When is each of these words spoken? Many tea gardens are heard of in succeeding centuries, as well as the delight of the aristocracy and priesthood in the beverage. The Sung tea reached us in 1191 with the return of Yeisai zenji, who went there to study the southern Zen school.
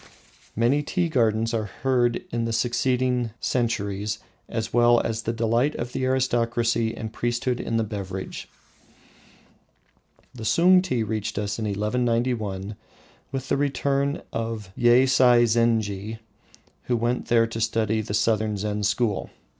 Many 0.55 0.81
tea 0.81 1.09
gardens 1.09 1.53
are 1.53 1.65
heard 1.83 2.15
of 2.15 2.23
in 2.31 2.51
succeeding 2.53 3.29
centuries, 3.39 4.17
as 4.49 4.73
well 4.73 4.99
as 4.99 5.21
the 5.21 5.31
delight 5.31 5.75
of 5.75 5.93
the 5.93 6.05
aristocracy 6.07 6.97
and 6.97 7.13
priesthood 7.13 7.59
in 7.59 7.77
the 7.77 7.83
beverage. 7.83 8.49
The 10.33 10.43
Sung 10.43 10.81
tea 10.81 11.03
reached 11.03 11.37
us 11.37 11.59
in 11.59 11.65
1191 11.65 12.75
with 13.31 13.47
the 13.49 13.57
return 13.57 14.23
of 14.33 14.71
Yeisai 14.75 15.43
zenji, 15.45 16.17
who 16.85 16.97
went 16.97 17.27
there 17.27 17.45
to 17.45 17.61
study 17.61 18.01
the 18.01 18.15
southern 18.15 18.57
Zen 18.57 18.81
school. 18.81 19.29